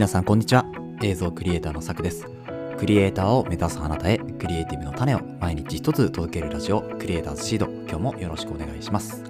[0.00, 0.64] 皆さんこんにちは。
[1.02, 2.26] 映像クリエイターのさくです。
[2.78, 7.66] クリエイターを目指すあなたへクリエイティブの種を毎日一つ届けるラジオクリエイターズシード。
[7.66, 9.22] 今日もよろしくお願いします。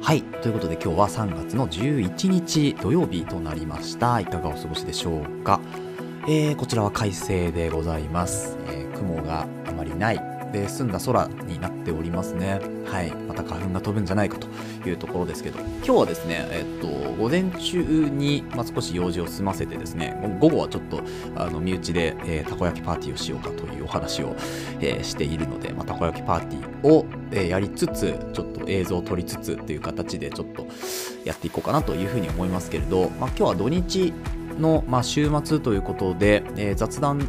[0.00, 0.22] はい。
[0.22, 4.20] ということで今日は3月の11日土曜日となりました。
[4.20, 5.60] いかがお過ごしでしょうか、
[6.28, 12.60] えー、こちらは快晴でございます、えー、雲があまりないで澄んだ空になっておりますね。
[12.86, 13.12] はい。
[13.12, 14.48] また花粉が飛ぶんじゃないかと
[14.88, 15.58] いうところですけど。
[15.58, 16.88] 今日はですねえっと
[17.18, 21.02] 午前中に、まあ、少し用事を済ませてですね午後はちょっと
[21.36, 24.36] あの身内で、えー、たこ焼きパーティーをしようかというお話を、
[24.80, 30.66] えー、しているので、まあ、たこ焼きパーティーを、えー、やりつつちょっと映像を撮りつつという形でちょっと
[31.24, 34.12] やっていこうかなというふうに思いますけれど、まあ、今日は土日
[34.58, 37.20] の、まあ、週末ということで、えー、雑談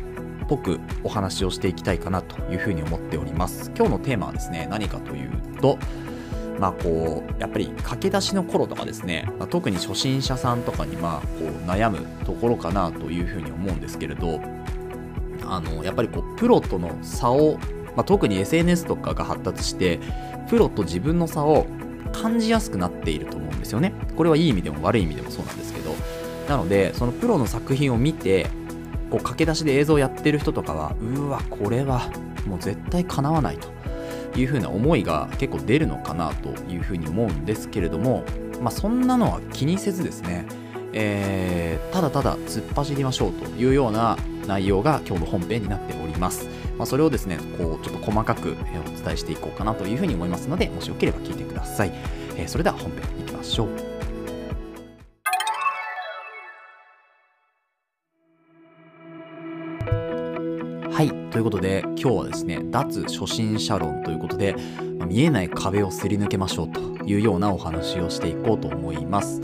[0.49, 3.71] ぽくお話をしていきたいかなというふうに思っております。
[3.75, 5.77] 今日のテーマはですね、何かというと、
[6.59, 14.41] まあこう、やっぱり駆け出しの頃とかですね、まあ、特に初心者さんとかにまあこう悩むところかなというふうに思うんですけれど、
[15.45, 17.57] あの、やっぱりこう、プロとの差を、
[17.95, 19.99] まあ、特に SNS とかが発達して、
[20.49, 21.67] プロと自分の差を
[22.11, 23.93] 感じやすくなっていると思うんですよね。
[24.15, 25.93] これはいい意味でも悪い意味でもそうなんですけど、
[26.47, 28.47] なので、そのプロの作品を見て、
[29.09, 32.09] こう駆け出しで映像をやってる人とかはうわこれは
[32.45, 33.69] もう絶対かなわないと
[34.39, 38.23] いうふうな思いが結構出るのかなというふうに思うんですけれども、
[38.61, 40.45] まあ、そんなのは気にせずですね、
[40.93, 46.47] えー、ただただ突っ走りましょうというような内容が今日の本編になっております。
[46.77, 51.91] まあ、それをですね、こうちょっと細かくお伝えしていこうかなというふうに思いますので、もしよければ聞いてください。
[52.35, 53.98] えー、それでは本編いきましょう。
[60.99, 61.13] はい。
[61.31, 64.53] ということで、今日はですね、脱初心者論ということで、
[65.07, 69.39] 見えない壁をすり抜けましょうというようなお話をしていこうと思います。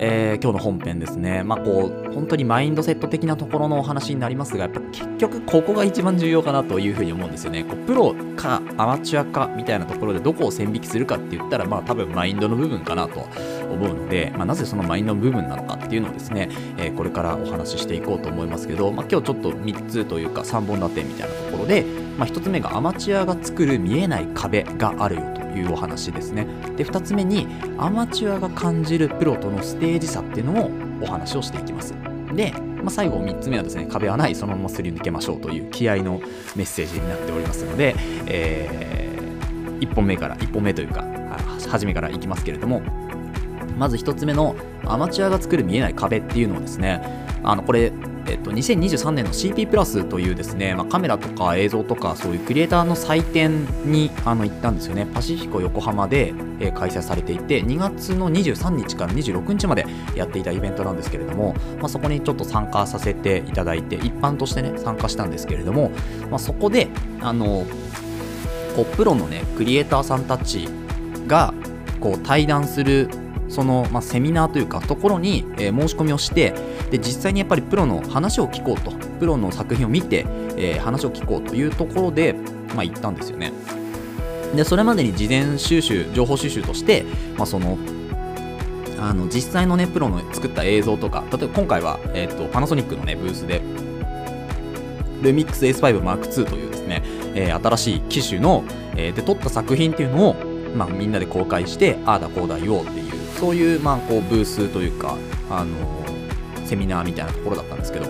[0.00, 7.64] えー、今日の本編ですね、まあ、こう本当にマインドセット的なところのお話になりますが、やっぱ結局ここが一番重要かなというふうに思うんですよね。
[7.64, 13.26] こうプロかアマチュアかみたいなところでどこを線引きするかって言ったら、まあ多分マインドの部分かなと
[13.70, 21.84] 思うので、まあ、なぜそのマインドの部分なのかっていうのをですね、えー、これからお話ししていこうと思いますけど、まあ、今日ちょっと3つというか3本立てみたいなところで、
[22.16, 26.46] まあ、1つ目がアマチュアが作る見えない壁があるよというお話ですね。
[26.76, 27.46] で、2つ目に
[27.78, 30.70] アマチュアが感じるプロとのステージ差っていうのを
[31.02, 31.94] お話をしていきます。
[32.34, 36.20] で、まあ、最後3つ目はですね、壁はない、そのまますり抜けましょうという気合の
[36.56, 37.94] メッセージになっておりますので、
[38.26, 41.04] えー、1本目から、1本目というか、
[41.68, 42.82] 初めからいきますけれども、
[43.76, 47.00] まず1つ目のアマチュアが作る見えない壁っていうのをですね、
[47.42, 47.92] あのこれ
[48.28, 55.06] えっと、2023年の CP プラスというですね、まあ、カメラとか映像とかそういうクリエイターの祭典にあの行ったんですよね。
[55.06, 65.90] パシフィコ横浜で、えー、開催されていて、2月の23日から26日までやっていたイベントなんですけれども、まあ、そこにちょっと参加させていただいて、一般としてね、参加したんですけれども、
[66.30, 66.88] まあ、そこで、
[67.20, 67.66] あの、
[68.76, 70.68] こうプロのね、クリエイターさんたち
[71.26, 71.54] が
[72.00, 73.08] こう対談する
[73.48, 76.54] その、まあ、セミナーというかところに、えー、申し込みをして
[76.90, 80.26] で実際にやっぱりプロの話を聞こうとプロの作品を見て、
[80.56, 82.34] えー、話を聞こうというところで、
[82.74, 83.52] まあ、行ったんですよね。
[84.54, 87.04] でそれまでに事前収集情報収集として、
[87.36, 87.76] まあ、その
[88.98, 93.60] あの実際のねプロの作った映像とか例えば今回は、えーと、パナソニックのねブースで
[95.22, 97.02] ルミックス S5 Mark II というですね、
[97.34, 98.64] えー、新しい機種の、
[98.96, 100.34] えー、で撮った作品っていうのを、
[100.74, 105.16] まあ、みんなで公開してああだこうだ言おうっていうそういう、まあ、こうブースというか、
[105.50, 105.76] あの
[106.64, 108.06] セミナーみたいなところだったんですけど。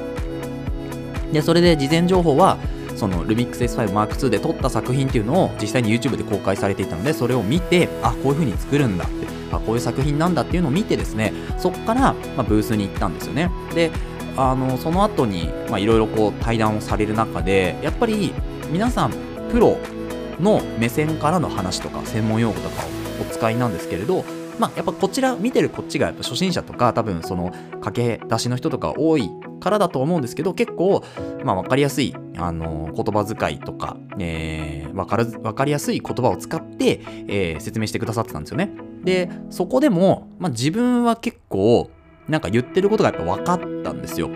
[1.32, 2.58] でそれで事前情報は
[2.96, 13.50] その Lumix S5 Mark II で撮った作品っていうのを実際に YouTube で公開されていたのでそれを見てあこういう風に作るんだってあこういう作品なんだっていうのを見てですねそこから、まあ、ブースに行ったんですよね。
[13.74, 13.90] で
[14.36, 18.32] あのその後にいろいろ対談をされる中でやっぱり
[18.70, 19.12] 皆さん
[19.50, 19.76] プロ
[20.40, 24.24] の目線からの話とか専門用語とかをお使いなんですけれど
[24.58, 31.04] まあ、やっぱこちら見てるこっちがやっぱ初心者とか多分その駆け出しの人とか多いからだと思うんですけど結構、
[31.44, 38.70] まあ、分かりやすい、あの言葉遣いとか、えー、分かる分かりやすい言葉を使って、えー、説明してくださってたんですよね。
[39.04, 41.90] でそこでも、まあ、自分は結構
[42.28, 44.28] なんか言ってることがやっぱ分かったんですよ。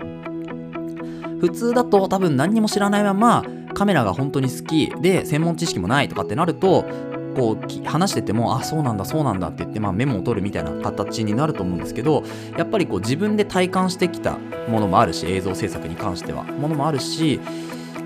[1.39, 3.43] 普通だと多分何にも知らないまま
[3.73, 6.85] カメラが本当に好きで専門知識もないとかってなると
[7.35, 12.23] こう話しててもあそうなんだそうなんだって言って、まあ、メモを取るみたいな形になると思うんですけど
[12.57, 14.37] やっぱりこう自分で体感してきた
[14.67, 17.39] ものもあるし映像制作に関してはものもあるし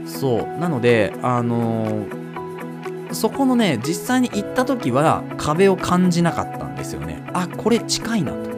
[0.06, 7.24] そうなのであのー、そこのね実際に行った時は壁を感じなかったんですよね。
[7.34, 8.50] あこれ近いなと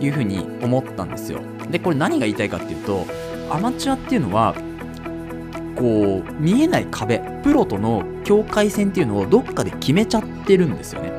[0.00, 1.40] いうふうに思ったんですよ。
[1.70, 3.06] でこれ何が言いたいかっていうと
[3.50, 4.54] アマチュアっていうのは
[5.76, 11.12] こう見えない壁プロとの境界線っていうのをどっかで決めちゃってるんですよね。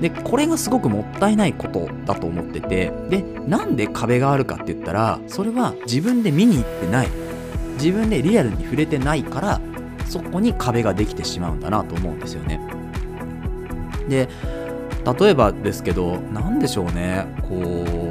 [0.00, 7.08] でこれがすごくもったいないことだと思っててでなんで壁があるかって言ったらそれは自分で見に行ってない
[7.74, 9.60] 自分でリアルに触れてないから
[10.08, 12.60] そこに壁ができてしまうんだなと思うんですよね。
[14.08, 14.28] で
[15.18, 18.09] 例えばですけど何でしょうねこう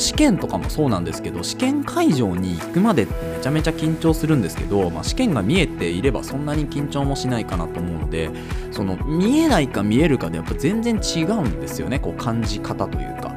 [0.00, 8.30] 試験とかもそうなんですけど試験会場に行くまでってめちゃめちゃ緊張するんですけど、まあ、試験が見えていればそんなに緊張もしないかなと思うので
[8.72, 11.98] その見えないか見えるかでやっぱ全然違うんですよね。
[11.98, 13.34] こう感じ方というか。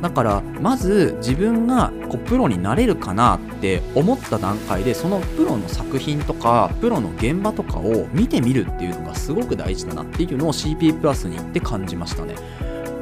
[0.00, 12.34] だからまず自分がこうプロになれるかなって思った段階でそのプロの作品とかプロの現場とかを見てみるっていうのがすごく大事だなっていうのを CP プラスに行って感じましたね。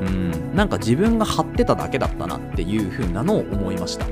[0.00, 0.56] うん。
[0.56, 4.06] なんか自分が張ってただけだったなっていう風なのを思いました。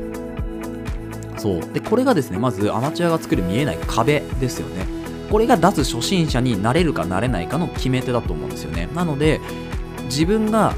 [1.38, 1.60] そう。
[1.72, 4.86] でこれがですねまずアマチュアが作る見えない壁ですよね。
[5.30, 8.88] これが脱初心者になれるかなれないかの決め手だと思うんですよね。
[8.94, 9.40] なので
[10.04, 10.74] 自分が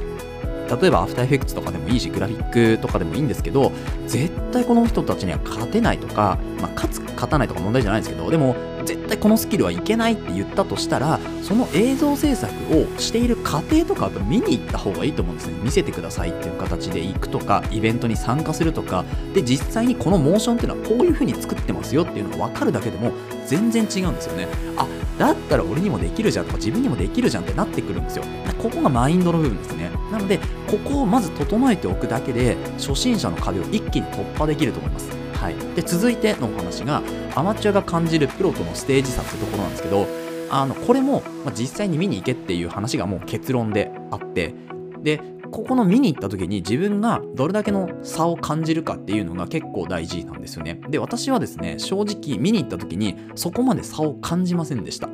[0.81, 3.71] 例えばアフターエフェクツとかでもいいしグラフィックとかでもいいんですけど
[4.05, 8.55] 絶対この人たちには勝てないとか、まあ、勝つ勝たないとか問題じゃないですけどでも
[8.85, 15.53] 絶対このスキルはいけないって言ったとしたらその映像制作をしている過程とか見に行った方がいいと思うんですね。
[15.61, 19.05] 見せてくださいっていう形で行くとかイベントに参加するとか。
[19.33, 23.11] で実際にこのモーションっていうのはこういう風に作ってますよっていうのが分かるだけでも
[23.45, 24.47] 全然違うんですよね。
[24.77, 24.87] あ
[25.17, 28.23] だったら俺にもできるじゃんとか自分にもできるじゃんってなってくるんですよ。
[28.57, 29.91] ここがマインドの部分ですね。
[30.11, 35.18] なのでここをまず整えておくだけで初心者の壁を一気に突破できると思います。
[35.39, 37.01] はい、で続いてのお話が
[37.33, 40.05] アマチュアが感じるプロとのステージ差ってところなんですけど
[40.49, 44.53] あのこれも、まあ、実際に見に行けっていう話がもう結論であって
[45.01, 45.21] で
[45.51, 50.79] ここの見に行った時に自分がどれだけの差を感じるかっていうのが結構大事なんですよね。
[50.89, 55.09] で私はですね正直見に行った時にそこまで差を感じませんでした。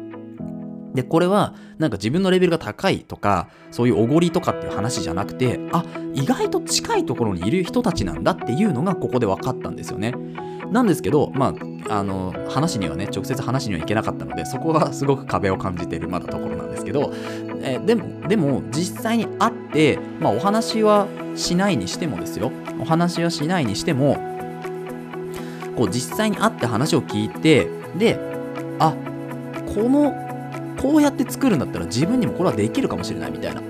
[0.96, 5.84] で、これは、なんか自分のレベルが高いとか、そういうおごりとかっていう話じゃなくて、あ、
[6.14, 10.14] 意外と近いところにいる人たちなんだっていうのがここで分かったんですよね。
[10.72, 11.54] なんですけど、ま
[11.88, 17.14] あ、あの、話にはね、直接話にはいけなかったので、そこはすごく壁を感じているまだところなんですけど、
[17.62, 24.18] えでも、でも、実際に会って、まあ、お話はしないにしてもですよ、お話はしないにしても、
[25.76, 27.68] こう、実際に会って話を聞いて、
[27.98, 28.20] で、
[28.80, 28.94] あ、
[29.74, 30.25] この
[30.86, 33.62] こうやって作るんだったら自分にもこれはできるかもしれないみたいな。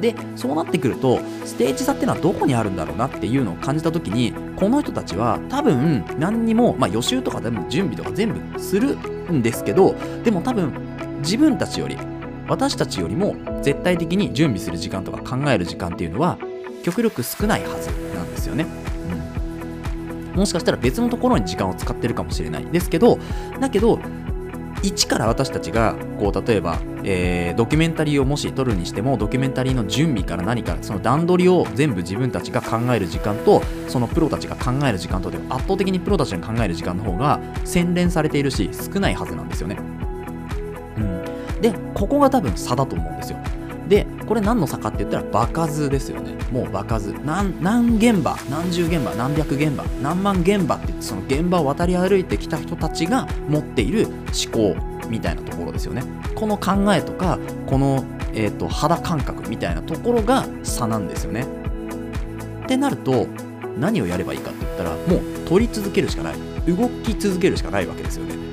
[0.00, 8.96] で、そうなってくると、ステージ差っていうのはどこにあるんだろうなっていうのを感じたときに、この人たちは多分何にも、まあ予習とかでも準備とか全部する
[9.30, 9.94] んですけど、
[10.24, 10.72] でも多分
[11.18, 11.98] 自分たちより、
[12.48, 16.38] 私たちよりも絶対的に準備する時間とか考える時間っていうのは
[16.84, 18.64] 極力少ないはずなんですよね。
[20.32, 23.18] うん、もしかしたら別のところに時間を使ってるかもしれないですけど、
[23.60, 23.98] だけど、
[24.82, 39.78] 一から私たちがこう例えば、えー、ドキュメンタリーをもし撮るにしてもドキュメンタリーの準備から何からその段取りを全部自分たちが考える時間とそのプロたちが考える時間とで圧倒的にプロたちが考える時間の方が洗練されているし少ないはずなんですよね。
[40.96, 43.38] うん、でここが多分差だと思うんですよ。
[44.26, 46.36] これ何の差かって言ったら場数ですよね。
[46.50, 47.12] もう場数。
[47.24, 54.76] 何何現場何十現場何百現場何万現場って言ってその現場を渡り歩いてきた人たちが持っている思考
[55.08, 56.02] みたいなところですよね。
[56.34, 58.04] この考えとかこの、
[58.34, 61.46] えーと、肌感覚みたいなところが差なんですよね。
[62.64, 63.26] ってなると
[63.78, 66.36] 何をやればいいかって言ったらもう取り続けるしかない。
[66.66, 68.45] 動き続けるしかないわけですよね。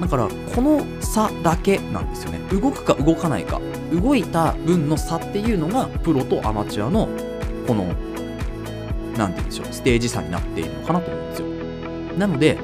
[0.00, 2.38] だからこの差だけなんですよね。
[2.50, 3.60] 動くか動かないか。
[3.92, 7.08] 動いた分の差っていうのがプロとアマチュアの
[7.66, 7.86] この
[9.16, 9.66] 何て言うんでしょう。
[9.70, 11.48] ステージ差になっているのかなと思うんですよ。
[12.18, 12.58] なので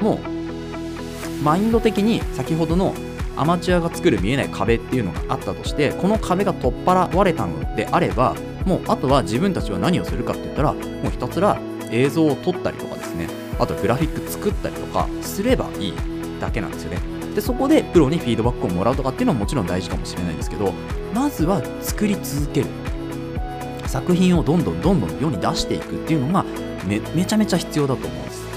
[0.00, 2.94] もうマインド的に先ほどの
[3.36, 8.34] アマチュアが作る見えない壁っていうのがあったとしてこの壁が取っ払われたのであれば
[8.66, 11.58] もうあとは自分たちは何をするかって言ったらもうひたすら
[11.90, 13.28] 映像を撮ったりとかですね。
[13.58, 16.09] あとグラフィック作ったりとかすればいい。
[16.40, 16.98] だけなんですよね。
[17.34, 20.72] でそこでプロにフィードバックをもらうとかっていうのはもちろん大事かもしれないんですけど
[21.14, 22.66] まずは作り続ける。
[23.86, 26.44] 作品をどんどんどんどん世に出していくっていうのが
[26.86, 28.49] めめちゃめちゃ必要だと思うんです。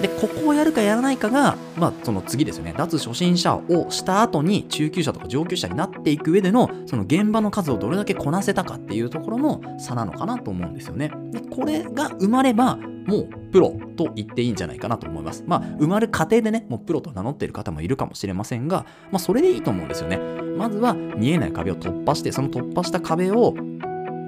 [0.00, 15.44] でここをやるかやらないかが、まあ、その次ですよね脱初心者をした後に中級者とか上級者になっていく上でのその現場の数をどれだけこなせたかっていうところの差なのかなと思うんですよねでこれが生まればもうプロと言っていいんじゃないかなと思います。
[15.46, 20.16] まあ、生まる過程でね、もうプロと名乗っている方もいるかもしれませんが、まあ、それでいいと思うんですよね。
[20.56, 23.54] まずは見えない壁を突破して、その突破した壁を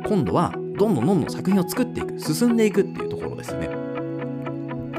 [0.06, 3.85] 今度はどんどんどんどん作品を作っていく進んでいくっていうところですよね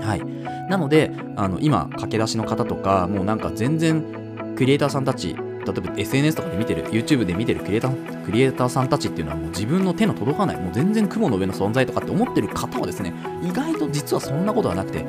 [0.08, 0.22] はい
[0.70, 15.06] なのであの今駆け出しの方とかもうなんか全然クリエイターさんたち例えば SNS とかで見てる YouTube で見てるクリエイタークリエイターさんたちっていうのはもう自分の手の届かないもう全然雲の上の存在とかって思ってる方はですね意外と実はそんなことはなくて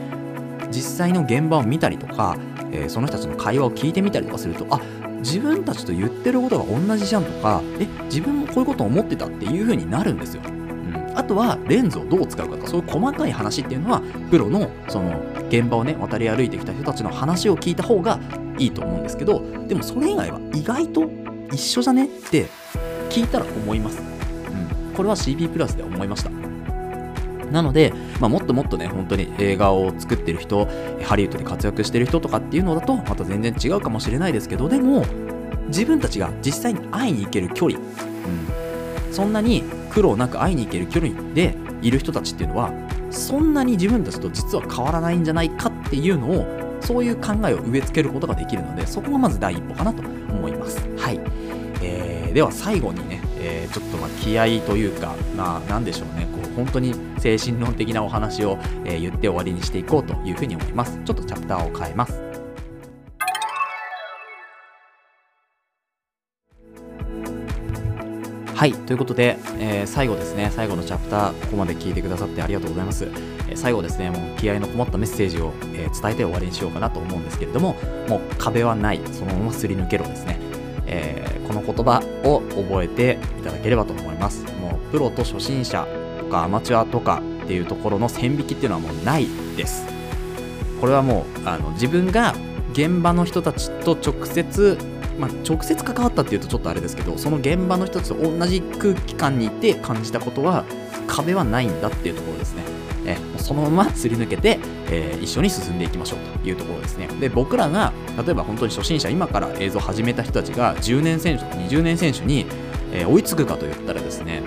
[0.73, 2.37] 実際の現場を見たりとか、
[2.73, 4.81] えー、その人たちの会話を聞いてみたりとかするとあ
[5.21, 10.43] 自分たちと言ってることが同じじゃんとかえ自分もこういうこと思ってたっていう風になるんですよ。
[11.19, 12.63] うん、あとはレンズをどう使うかと。
[12.63, 18.19] かそういう細かい話っていうのはプロのその現場をね渡り歩いてきた人たちの話を聞いた方が
[18.59, 21.11] いいと思うんですけどでもそれ以外は意外と
[21.53, 22.47] 一緒じゃねって
[23.11, 24.01] 聞いたら思います。
[24.01, 26.31] うん、これは CP プラスで思いました。
[27.51, 30.69] なので、まあ、もっともっとね、本当に映画を作ってる人、
[31.05, 35.05] ハリウッドで活躍してる人とかっていうのだと、また全然違うかもしれないですけど、でも、
[35.69, 42.73] 自分たちが実際に会いに行ける距離、うん、そんなに苦労なく会いに行ける距離でいる人たちっていうのは、
[43.11, 46.47] そんなに自分たちと実は変わらないんじゃないかっていうのを、
[46.81, 50.79] そういう考えを植え付けることができるので、そこがまず第一歩かなと思います。
[50.97, 51.21] はい。
[51.83, 60.99] えー、では最後にね、えー、ちょっとま気合というか、まあ、なんでしょうね、こう本当に精神論的なお話を、え、言って終わりにしていこうというふうに思います。
[61.05, 62.28] ちょっとチャプターを変えます。
[68.59, 73.05] はい、ということで、えー、最後ですね、最後のチャプター、ここまで聞いてくださってありがとうございます。
[73.05, 77.77] えー、最後ですね、もう気合のこもったメッセージを、えー、伝えて終わりにしようかなと思うんですけれども、
[78.09, 80.41] もう壁はない、そのまますり抜けろですね。
[80.87, 84.45] えこの言葉を覚えていただければと思います。
[84.61, 85.87] もうプロと初心者
[86.19, 89.87] とかアマチュアとかっていうところの線引きっていうのはもうないです。
[90.81, 92.35] これはもうあの自分が
[92.73, 100.65] 現場の人たちと直接まあ、直接関わったっていうとちょっとあれですけどその現場の人たちと同じ空気感にいて感じたことは
[101.07, 102.63] 壁はないんだっていうところですね。
[103.07, 104.59] えそのまますり抜けて、
[104.91, 107.09] えー、一緒に進んでいきましょうというところですね。
[107.21, 112.45] で、僕らが、例えば本当に初心者、今から映像を始めた人たちが10年選手とか20年選手に、
[112.93, 114.43] えー、追いつくかといったらですね、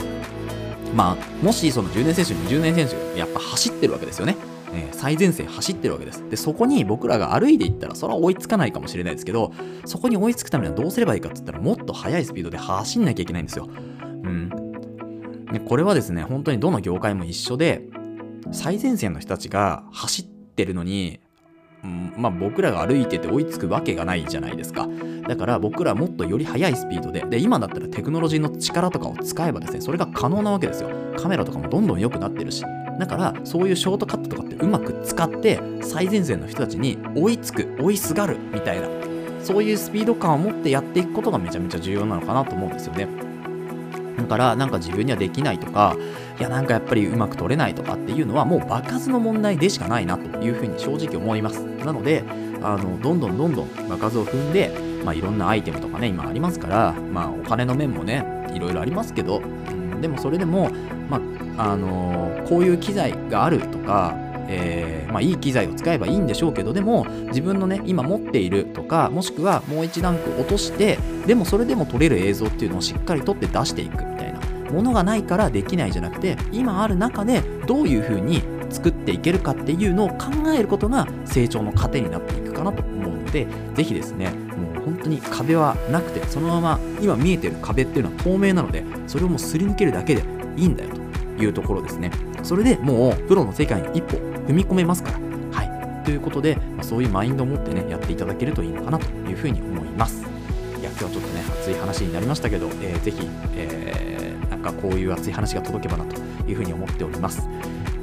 [0.96, 4.36] まあ、もしその10年選手、20年選手、やっぱ走ってるわけですよね。
[4.74, 6.28] えー、最前線走ってるわけです。
[6.30, 9.52] で、そこに僕らが歩いていったら、それは追いつかないかもしれないですけど、
[9.86, 13.70] そこに追いつくためにはどうすればいいかって言ったら、もっと速いスピードで走んなきゃいけないんですよ。
[13.70, 14.50] うん。
[15.52, 17.84] で、これはですね、本当にどの業界も一緒で、
[18.52, 21.20] 最前線の人たちが走ってるのに、
[21.84, 24.88] うん、まあ僕らが歩いてて追いつくわけがないじゃないですか。
[25.28, 30.90] だから僕らもっとより速いスピードで、で、今だったらテクノロジーの力とかを使えばですね、それが可能なわけですよ。
[31.18, 32.64] カメラとかもどんどん良くなってるし。
[33.02, 38.88] だからそういうショートカットとかってうまく使って最前線の人たちに追いつく、追いすがるみたいな、
[39.44, 43.08] そういうスピード感を持ってやっていくことがめちゃめちゃ重要なのかなと思うんですよね。
[44.18, 45.98] だからなんか自分にはできないとか、
[46.40, 51.64] いやなんかやっぱりうまく撮れないとかっていうのはもう場数の問題でしかないなというふうに正直思います。
[51.84, 52.24] なので、
[52.62, 54.72] あのどんどんどんどん場数を踏んで、
[55.04, 60.70] まあ、いろんなアイテムとかね、今ありますから、まあお金の面もね、いろいろありますけど、うん、でもそれでも、
[61.10, 61.22] まあ、
[61.62, 64.16] あの、こういう機材があるとか、
[64.48, 74.40] えー、まあ、いい機材を使えばいいんでしょうけどでも自分のね今持っているとかもしくはもう一段階落としてでもそれでも撮れる映像っていうのをしっかり撮って出していくみたいな
[74.72, 90.24] ものがないからできないじゃなくて今ある中でどういうふうに作っていけるかっていうのを考えることが成長の糧になっていくかなと思うので是非ですねもう本当に壁はなくてそのまま今見えてる壁っていうのは透明なのでそれをもうすり抜けるだけで
[90.58, 91.01] いいんだよと。
[91.44, 92.12] いうところですね
[92.44, 94.18] それでもうプロの世界に一歩
[94.48, 95.20] 踏み込めますから
[95.52, 100.24] はいということで、まあ、そういうマインドを持ってねやっていただけるといいのかなというふうに思います
[100.80, 104.12] いや今日はちょっとね熱い話になりましたけど、えー、ぜひ、えー
[104.62, 107.48] かこういう熱い話が届けばなというふうに思っております。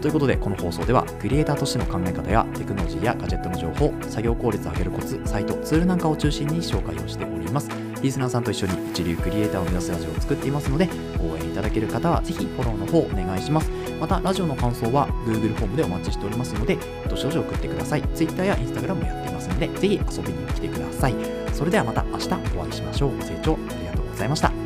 [0.03, 7.88] ということで、この放送では、クリエイターとしての考え方やテクノロジーやガジェットの情報、作業効率を上げるコツ、サイト、ツールなんかを中心に紹介をしております。
[8.03, 10.89] リスナーさんと一緒に一流クリエイターを目指すラジオを作っていますので、
[11.21, 13.71] 応援いただける方はぜひフォローの方お願いします。
[14.01, 16.79] また、ラジオの感想は Google フォームでお待ちしておりますので、
[17.09, 18.03] どしどし送ってください。
[18.15, 21.15] Twitter や Instagram もやっていますので、ぜひ遊びに来てください。
[21.53, 22.27] それではまた明日
[22.57, 23.17] お会いしましょう。
[23.17, 24.58] ご清聴ありがとうございました。